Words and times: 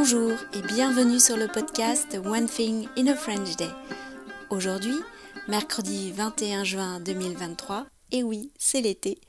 Bonjour 0.00 0.30
et 0.54 0.62
bienvenue 0.62 1.18
sur 1.18 1.36
le 1.36 1.48
podcast 1.48 2.16
One 2.24 2.46
Thing 2.46 2.86
in 2.96 3.08
a 3.08 3.16
French 3.16 3.56
Day. 3.56 3.68
Aujourd'hui, 4.48 4.94
mercredi 5.48 6.12
21 6.12 6.62
juin 6.62 7.00
2023, 7.00 7.84
et 8.12 8.22
oui, 8.22 8.52
c'est 8.56 8.80
l'été, 8.80 9.20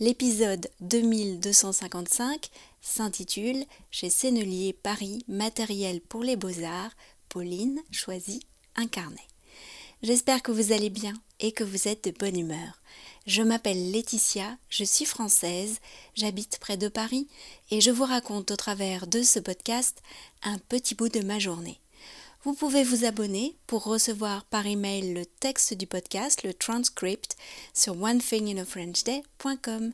l'épisode 0.00 0.68
2255 0.80 2.50
s'intitule 2.80 3.64
Chez 3.92 4.10
Sennelier 4.10 4.72
Paris, 4.72 5.24
matériel 5.28 6.00
pour 6.00 6.24
les 6.24 6.34
beaux-arts, 6.34 6.96
Pauline 7.28 7.80
choisit 7.92 8.42
un 8.74 8.88
carnet. 8.88 9.28
J'espère 10.02 10.42
que 10.42 10.52
vous 10.52 10.72
allez 10.72 10.90
bien 10.90 11.14
et 11.40 11.52
que 11.52 11.64
vous 11.64 11.88
êtes 11.88 12.04
de 12.04 12.10
bonne 12.10 12.38
humeur. 12.38 12.82
Je 13.26 13.42
m'appelle 13.42 13.90
Laetitia, 13.90 14.58
je 14.68 14.84
suis 14.84 15.06
française, 15.06 15.80
j'habite 16.14 16.58
près 16.58 16.76
de 16.76 16.88
Paris 16.88 17.28
et 17.70 17.80
je 17.80 17.90
vous 17.90 18.04
raconte 18.04 18.50
au 18.50 18.56
travers 18.56 19.06
de 19.06 19.22
ce 19.22 19.40
podcast 19.40 20.02
un 20.42 20.58
petit 20.58 20.94
bout 20.94 21.08
de 21.08 21.20
ma 21.20 21.38
journée. 21.38 21.80
Vous 22.46 22.54
pouvez 22.54 22.84
vous 22.84 23.04
abonner 23.04 23.56
pour 23.66 23.82
recevoir 23.82 24.44
par 24.44 24.68
email 24.68 25.12
le 25.12 25.26
texte 25.26 25.74
du 25.74 25.88
podcast, 25.88 26.44
le 26.44 26.54
transcript, 26.54 27.36
sur 27.74 28.00
onethinginafrenchday.com. 28.00 29.92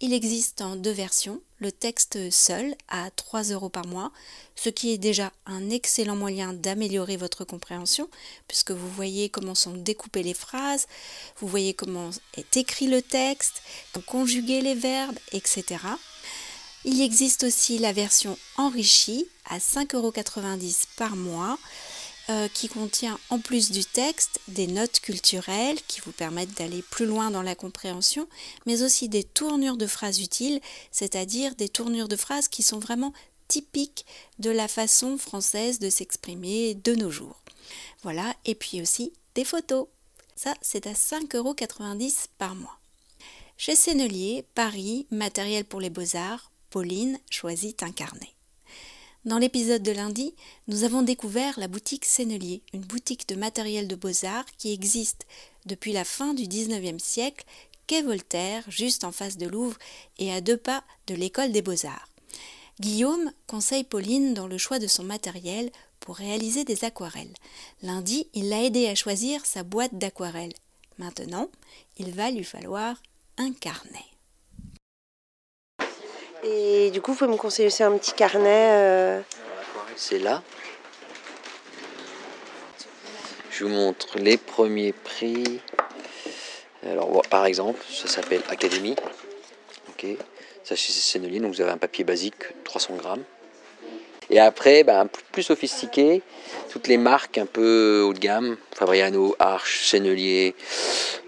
Il 0.00 0.14
existe 0.14 0.62
en 0.62 0.76
deux 0.76 0.92
versions, 0.92 1.42
le 1.58 1.70
texte 1.70 2.30
seul 2.30 2.74
à 2.88 3.10
3 3.10 3.42
euros 3.50 3.68
par 3.68 3.86
mois, 3.86 4.12
ce 4.56 4.70
qui 4.70 4.92
est 4.92 4.98
déjà 4.98 5.30
un 5.44 5.68
excellent 5.68 6.16
moyen 6.16 6.54
d'améliorer 6.54 7.18
votre 7.18 7.44
compréhension, 7.44 8.08
puisque 8.48 8.70
vous 8.70 8.88
voyez 8.88 9.28
comment 9.28 9.54
sont 9.54 9.74
découpées 9.74 10.22
les 10.22 10.32
phrases, 10.32 10.86
vous 11.36 11.48
voyez 11.48 11.74
comment 11.74 12.08
est 12.34 12.56
écrit 12.56 12.86
le 12.86 13.02
texte, 13.02 13.60
conjuguer 14.06 14.62
les 14.62 14.74
verbes, 14.74 15.18
etc. 15.32 15.76
Il 16.84 17.02
existe 17.02 17.44
aussi 17.44 17.78
la 17.78 17.92
version 17.92 18.38
enrichie 18.56 19.26
à 19.44 19.58
5,90 19.58 19.96
euros 19.96 20.12
par 20.96 21.14
mois 21.14 21.58
euh, 22.30 22.48
qui 22.48 22.68
contient 22.68 23.18
en 23.28 23.38
plus 23.38 23.70
du 23.70 23.84
texte 23.84 24.40
des 24.48 24.66
notes 24.66 25.00
culturelles 25.00 25.78
qui 25.88 26.00
vous 26.00 26.12
permettent 26.12 26.56
d'aller 26.56 26.80
plus 26.80 27.04
loin 27.04 27.30
dans 27.30 27.42
la 27.42 27.54
compréhension, 27.54 28.26
mais 28.64 28.82
aussi 28.82 29.10
des 29.10 29.24
tournures 29.24 29.76
de 29.76 29.86
phrases 29.86 30.20
utiles, 30.20 30.60
c'est-à-dire 30.90 31.54
des 31.54 31.68
tournures 31.68 32.08
de 32.08 32.16
phrases 32.16 32.48
qui 32.48 32.62
sont 32.62 32.78
vraiment 32.78 33.12
typiques 33.48 34.06
de 34.38 34.50
la 34.50 34.68
façon 34.68 35.18
française 35.18 35.80
de 35.80 35.90
s'exprimer 35.90 36.74
de 36.74 36.94
nos 36.94 37.10
jours. 37.10 37.40
Voilà, 38.02 38.34
et 38.46 38.54
puis 38.54 38.80
aussi 38.80 39.12
des 39.34 39.44
photos. 39.44 39.86
Ça, 40.34 40.54
c'est 40.62 40.86
à 40.86 40.92
5,90 40.92 41.36
euros 41.36 41.54
par 42.38 42.54
mois. 42.54 42.78
Chez 43.58 43.76
Sennelier, 43.76 44.46
Paris, 44.54 45.06
matériel 45.10 45.66
pour 45.66 45.80
les 45.80 45.90
beaux-arts, 45.90 46.49
Pauline 46.70 47.18
choisit 47.28 47.82
un 47.82 47.90
carnet. 47.90 48.30
Dans 49.24 49.38
l'épisode 49.38 49.82
de 49.82 49.92
lundi, 49.92 50.34
nous 50.68 50.84
avons 50.84 51.02
découvert 51.02 51.58
la 51.58 51.68
boutique 51.68 52.04
Sennelier, 52.04 52.62
une 52.72 52.80
boutique 52.80 53.28
de 53.28 53.34
matériel 53.34 53.86
de 53.86 53.96
beaux-arts 53.96 54.46
qui 54.56 54.72
existe 54.72 55.26
depuis 55.66 55.92
la 55.92 56.04
fin 56.04 56.32
du 56.32 56.46
XIXe 56.46 57.02
siècle, 57.02 57.44
quai 57.86 58.02
Voltaire, 58.02 58.64
juste 58.68 59.04
en 59.04 59.12
face 59.12 59.36
de 59.36 59.46
Louvre 59.46 59.76
et 60.18 60.32
à 60.32 60.40
deux 60.40 60.56
pas 60.56 60.84
de 61.06 61.14
l'école 61.14 61.52
des 61.52 61.60
beaux-arts. 61.60 62.08
Guillaume 62.78 63.30
conseille 63.46 63.84
Pauline 63.84 64.32
dans 64.32 64.46
le 64.46 64.56
choix 64.56 64.78
de 64.78 64.86
son 64.86 65.02
matériel 65.02 65.70
pour 65.98 66.16
réaliser 66.16 66.64
des 66.64 66.84
aquarelles. 66.84 67.34
Lundi, 67.82 68.26
il 68.32 68.48
l'a 68.48 68.62
aidé 68.62 68.86
à 68.86 68.94
choisir 68.94 69.44
sa 69.44 69.64
boîte 69.64 69.98
d'aquarelles. 69.98 70.54
Maintenant, 70.96 71.50
il 71.98 72.12
va 72.12 72.30
lui 72.30 72.44
falloir 72.44 73.02
un 73.36 73.52
carnet. 73.52 74.06
Et 76.42 76.90
du 76.90 77.00
coup, 77.00 77.12
vous 77.12 77.18
pouvez 77.18 77.30
me 77.30 77.36
conseiller 77.36 77.68
aussi 77.68 77.82
un 77.82 77.96
petit 77.98 78.12
carnet 78.12 78.70
euh, 78.72 79.20
C'est 79.96 80.18
là. 80.18 80.42
Je 83.50 83.64
vous 83.64 83.70
montre 83.70 84.18
les 84.18 84.38
premiers 84.38 84.92
prix. 84.92 85.60
Alors, 86.88 87.22
par 87.28 87.44
exemple, 87.44 87.80
ça 87.90 88.08
s'appelle 88.08 88.42
Académie. 88.48 88.96
Ok. 89.90 90.06
Ça, 90.64 90.76
c'est 90.76 90.92
Sennelier, 90.92 91.40
donc 91.40 91.54
vous 91.54 91.60
avez 91.60 91.72
un 91.72 91.78
papier 91.78 92.04
basique, 92.04 92.64
300 92.64 92.94
grammes. 92.94 93.24
Et 94.30 94.38
après, 94.38 94.84
ben, 94.84 95.08
plus 95.32 95.42
sophistiqué, 95.42 96.22
toutes 96.70 96.86
les 96.86 96.96
marques 96.96 97.36
un 97.36 97.46
peu 97.46 98.02
haut 98.06 98.14
de 98.14 98.18
gamme, 98.20 98.56
Fabriano, 98.72 99.34
Arche, 99.40 99.86
Sennelier, 99.86 100.54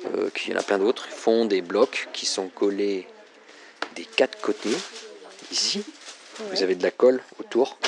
euh, 0.06 0.30
il 0.46 0.52
y 0.52 0.54
en 0.54 0.58
a 0.58 0.62
plein 0.62 0.78
d'autres, 0.78 1.08
font 1.08 1.44
des 1.44 1.60
blocs 1.60 2.08
qui 2.12 2.26
sont 2.26 2.46
collés 2.48 3.08
des 3.96 4.04
quatre 4.04 4.40
côtés, 4.40 4.76
ici. 5.52 5.84
Vous 6.50 6.62
avez 6.62 6.74
de 6.74 6.82
la 6.82 6.90
colle 6.90 7.22
autour. 7.38 7.78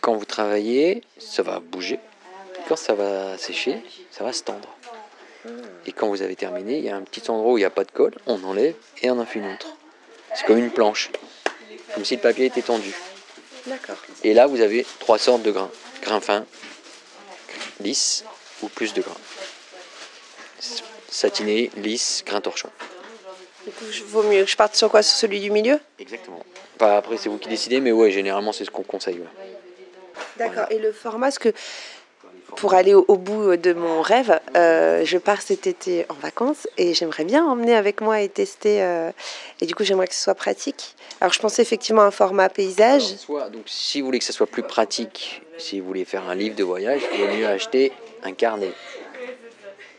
Quand 0.00 0.14
vous 0.14 0.24
travaillez, 0.24 1.02
ça 1.18 1.42
va 1.42 1.60
bouger. 1.60 1.98
Quand 2.68 2.76
ça 2.76 2.94
va 2.94 3.36
sécher, 3.38 3.82
ça 4.10 4.22
va 4.22 4.32
se 4.32 4.42
tendre. 4.42 4.68
Et 5.86 5.92
quand 5.92 6.08
vous 6.08 6.22
avez 6.22 6.36
terminé, 6.36 6.78
il 6.78 6.84
y 6.84 6.90
a 6.90 6.96
un 6.96 7.02
petit 7.02 7.28
endroit 7.30 7.52
où 7.52 7.58
il 7.58 7.62
n'y 7.62 7.66
a 7.66 7.70
pas 7.70 7.84
de 7.84 7.90
colle, 7.90 8.14
on 8.26 8.42
enlève 8.44 8.76
et 9.02 9.10
on 9.10 9.18
en 9.18 9.26
fait 9.26 9.40
une 9.40 9.52
autre. 9.52 9.66
C'est 10.34 10.46
comme 10.46 10.58
une 10.58 10.70
planche, 10.70 11.10
comme 11.94 12.04
si 12.04 12.14
le 12.14 12.22
papier 12.22 12.46
était 12.46 12.62
tendu. 12.62 12.94
D'accord. 13.66 13.96
Et 14.22 14.34
là, 14.34 14.46
vous 14.46 14.60
avez 14.60 14.86
trois 15.00 15.18
sortes 15.18 15.42
de 15.42 15.50
grains. 15.50 15.70
Grains 16.02 16.20
fins, 16.20 16.46
lisse 17.80 18.24
ou 18.62 18.68
plus 18.68 18.92
de 18.94 19.02
grains. 19.02 19.16
Satiné, 21.08 21.70
lisse, 21.76 22.22
grain 22.24 22.40
torchon. 22.40 22.70
Du 23.64 23.72
coup, 23.72 23.84
il 23.92 24.04
vaut 24.04 24.22
mieux 24.24 24.44
que 24.44 24.50
je 24.50 24.56
parte 24.56 24.74
sur 24.74 24.90
quoi? 24.90 25.02
Sur 25.02 25.16
celui 25.16 25.40
du 25.40 25.50
milieu? 25.50 25.78
Exactement. 25.98 26.44
Enfin, 26.76 26.96
après, 26.96 27.16
c'est 27.16 27.28
vous 27.28 27.38
qui 27.38 27.48
décidez, 27.48 27.80
mais 27.80 27.92
ouais, 27.92 28.10
généralement, 28.10 28.52
c'est 28.52 28.64
ce 28.64 28.70
qu'on 28.70 28.82
conseille. 28.82 29.20
D'accord. 30.36 30.66
Et 30.70 30.78
le 30.78 30.92
format, 30.92 31.30
ce 31.30 31.38
que 31.38 31.52
pour 32.56 32.74
aller 32.74 32.94
au, 32.94 33.16
bout 33.16 33.56
de 33.56 33.72
mon 33.72 34.02
rêve, 34.02 34.38
euh, 34.56 35.04
je 35.04 35.18
pars 35.18 35.40
cet 35.40 35.66
été 35.66 36.04
en 36.08 36.14
vacances 36.14 36.68
et 36.76 36.92
j'aimerais 36.92 37.24
bien 37.24 37.44
emmener 37.46 37.74
avec 37.74 38.00
moi 38.00 38.20
et 38.20 38.28
tester. 38.28 38.82
Euh, 38.82 39.10
et 39.60 39.66
du 39.66 39.74
coup, 39.74 39.84
j'aimerais 39.84 40.06
que 40.06 40.14
ce 40.14 40.22
soit 40.22 40.34
pratique. 40.34 40.94
Alors, 41.20 41.32
je 41.32 41.40
pensais 41.40 41.62
effectivement 41.62 42.02
à 42.02 42.06
un 42.06 42.10
format 42.10 42.48
paysage. 42.48 43.14
soit, 43.16 43.48
donc, 43.48 43.62
si 43.66 44.00
vous 44.00 44.06
voulez 44.06 44.18
que 44.18 44.24
ce 44.24 44.32
soit 44.32 44.46
plus 44.46 44.62
pratique, 44.62 45.42
si 45.56 45.80
vous 45.80 45.86
voulez 45.86 46.04
faire 46.04 46.28
un 46.28 46.34
livre 46.34 46.56
de 46.56 46.64
voyage, 46.64 47.02
il 47.14 47.20
vaut 47.20 47.34
mieux 47.34 47.46
acheter 47.46 47.92
un 48.22 48.32
carnet, 48.32 48.72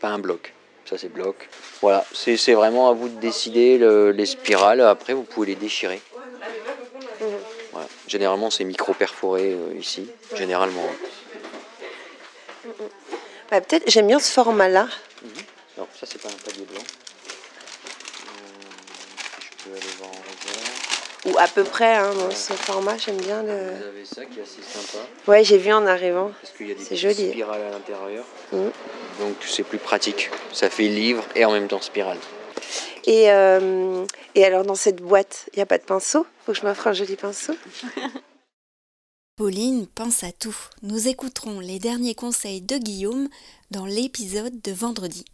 pas 0.00 0.08
un 0.08 0.18
bloc. 0.18 0.52
Ça, 0.84 0.98
c'est 0.98 1.08
bloc. 1.08 1.48
Voilà, 1.80 2.04
c'est 2.12 2.52
vraiment 2.52 2.90
à 2.90 2.92
vous 2.92 3.08
de 3.08 3.18
décider 3.20 3.78
les 4.12 4.26
spirales. 4.26 4.80
Après, 4.80 5.14
vous 5.14 5.22
pouvez 5.22 5.48
les 5.48 5.54
déchirer. 5.54 6.00
Voilà. 7.72 7.88
Généralement, 8.06 8.50
c'est 8.50 8.64
micro-perforé 8.64 9.52
euh, 9.52 9.78
ici. 9.78 10.08
Généralement. 10.36 10.86
Bah, 13.50 13.60
Peut-être, 13.60 13.90
j'aime 13.90 14.06
bien 14.06 14.18
ce 14.18 14.30
format-là. 14.30 14.88
Non, 15.76 15.88
ça, 15.98 16.06
c'est 16.06 16.20
pas 16.20 16.28
un 16.28 16.44
palier 16.44 16.64
blanc. 16.64 16.82
Euh, 18.26 18.30
je 19.40 19.64
peux 19.64 19.76
aller 19.76 19.94
voir 19.98 20.10
en 20.10 21.30
Ou 21.30 21.38
à 21.38 21.48
peu 21.48 21.64
près, 21.64 21.96
hein, 21.96 22.12
dans 22.14 22.30
ce 22.30 22.52
format, 22.52 22.96
j'aime 22.96 23.16
bien 23.16 23.42
le. 23.42 23.54
Vous 23.54 23.84
avez 23.84 24.04
ça 24.04 24.24
qui 24.24 24.38
est 24.38 24.42
assez 24.42 24.62
sympa. 24.62 25.04
Ouais, 25.26 25.42
j'ai 25.42 25.58
vu 25.58 25.72
en 25.72 25.86
arrivant. 25.86 26.30
Parce 26.40 26.52
qu'il 26.56 26.68
y 26.68 26.72
a 26.72 26.74
des 26.74 26.96
joli. 26.96 27.30
spirales 27.30 27.62
à 27.62 27.70
l'intérieur. 27.70 28.24
Mhm. 28.52 28.70
Donc, 29.20 29.36
c'est 29.46 29.62
plus 29.62 29.78
pratique. 29.78 30.30
Ça 30.52 30.70
fait 30.70 30.88
livre 30.88 31.24
et 31.34 31.44
en 31.44 31.52
même 31.52 31.68
temps 31.68 31.80
spirale. 31.80 32.18
Et, 33.06 33.30
euh, 33.30 34.06
et 34.34 34.44
alors, 34.44 34.64
dans 34.64 34.74
cette 34.74 35.02
boîte, 35.02 35.48
il 35.52 35.58
n'y 35.58 35.62
a 35.62 35.66
pas 35.66 35.78
de 35.78 35.84
pinceau? 35.84 36.26
Faut 36.44 36.52
que 36.52 36.58
je 36.58 36.64
m'offre 36.64 36.86
un 36.86 36.92
joli 36.92 37.16
pinceau? 37.16 37.54
Pauline 39.36 39.88
pense 39.88 40.22
à 40.22 40.30
tout. 40.30 40.56
Nous 40.82 41.08
écouterons 41.08 41.58
les 41.58 41.80
derniers 41.80 42.14
conseils 42.14 42.60
de 42.60 42.76
Guillaume 42.76 43.28
dans 43.70 43.84
l'épisode 43.84 44.60
de 44.62 44.72
vendredi. 44.72 45.24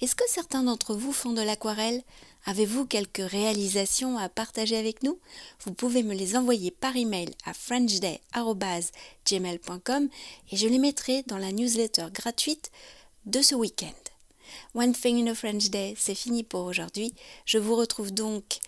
Est-ce 0.00 0.16
que 0.16 0.24
certains 0.28 0.64
d'entre 0.64 0.94
vous 0.94 1.12
font 1.12 1.32
de 1.32 1.42
l'aquarelle? 1.42 2.02
Avez-vous 2.46 2.84
quelques 2.84 3.18
réalisations 3.18 4.18
à 4.18 4.28
partager 4.28 4.76
avec 4.76 5.02
nous? 5.02 5.18
Vous 5.64 5.72
pouvez 5.72 6.02
me 6.02 6.14
les 6.14 6.36
envoyer 6.36 6.70
par 6.70 6.94
email 6.96 7.30
à 7.46 7.54
frenchday.gmail.com 7.54 10.08
et 10.50 10.56
je 10.56 10.68
les 10.68 10.78
mettrai 10.78 11.22
dans 11.26 11.38
la 11.38 11.52
newsletter 11.52 12.08
gratuite 12.12 12.70
de 13.26 13.42
ce 13.42 13.54
week-end. 13.54 13.88
One 14.74 14.92
Thing 14.92 15.26
in 15.26 15.30
a 15.30 15.34
French 15.34 15.70
Day, 15.70 15.94
c'est 15.96 16.14
fini 16.14 16.42
pour 16.42 16.64
aujourd'hui. 16.64 17.14
Je 17.46 17.58
vous 17.58 17.76
retrouve 17.76 18.12
donc 18.12 18.58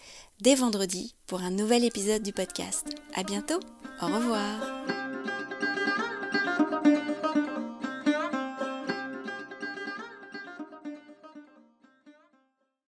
dès 0.40 0.54
vendredi 0.54 1.14
pour 1.26 1.40
un 1.40 1.50
nouvel 1.50 1.84
épisode 1.84 2.22
du 2.22 2.32
podcast. 2.32 2.86
À 3.14 3.22
bientôt. 3.22 3.60
Au 4.00 4.06
revoir. 4.06 4.95